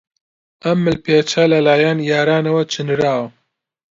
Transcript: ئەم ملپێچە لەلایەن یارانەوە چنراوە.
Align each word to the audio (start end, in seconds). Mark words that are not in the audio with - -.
ئەم 0.63 0.77
ملپێچە 0.85 1.41
لەلایەن 1.53 1.99
یارانەوە 2.11 2.63
چنراوە. 2.73 3.27